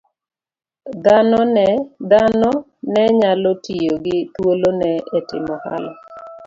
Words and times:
Dhanone 2.09 3.13
nyalo 3.19 3.51
tiyo 3.63 3.93
gi 4.05 4.17
thuolono 4.33 4.91
e 5.17 5.19
timo 5.27 5.53
ohala 5.59 5.91